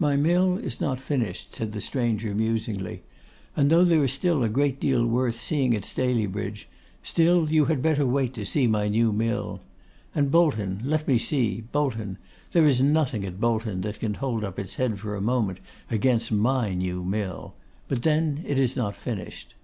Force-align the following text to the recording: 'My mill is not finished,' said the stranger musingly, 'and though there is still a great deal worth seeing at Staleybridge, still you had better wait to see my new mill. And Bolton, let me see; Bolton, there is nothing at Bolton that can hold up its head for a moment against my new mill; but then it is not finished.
'My 0.00 0.16
mill 0.16 0.56
is 0.58 0.80
not 0.80 0.98
finished,' 0.98 1.54
said 1.54 1.70
the 1.70 1.80
stranger 1.80 2.34
musingly, 2.34 3.04
'and 3.56 3.70
though 3.70 3.84
there 3.84 4.02
is 4.02 4.12
still 4.12 4.42
a 4.42 4.48
great 4.48 4.80
deal 4.80 5.06
worth 5.06 5.40
seeing 5.40 5.72
at 5.76 5.84
Staleybridge, 5.84 6.66
still 7.04 7.48
you 7.48 7.66
had 7.66 7.80
better 7.80 8.04
wait 8.04 8.34
to 8.34 8.44
see 8.44 8.66
my 8.66 8.88
new 8.88 9.12
mill. 9.12 9.60
And 10.16 10.32
Bolton, 10.32 10.80
let 10.84 11.06
me 11.06 11.16
see; 11.16 11.60
Bolton, 11.70 12.18
there 12.50 12.66
is 12.66 12.80
nothing 12.82 13.24
at 13.24 13.40
Bolton 13.40 13.82
that 13.82 14.00
can 14.00 14.14
hold 14.14 14.42
up 14.42 14.58
its 14.58 14.74
head 14.74 14.98
for 14.98 15.14
a 15.14 15.20
moment 15.20 15.60
against 15.88 16.32
my 16.32 16.74
new 16.74 17.04
mill; 17.04 17.54
but 17.86 18.02
then 18.02 18.42
it 18.44 18.58
is 18.58 18.74
not 18.74 18.96
finished. 18.96 19.54